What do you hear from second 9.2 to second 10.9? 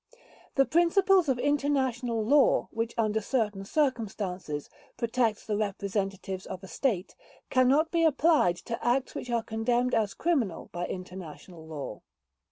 are condemned as criminal by